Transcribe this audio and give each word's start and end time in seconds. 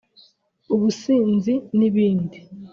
ubusinzi 0.73 1.53
n’ibindi 1.77 2.37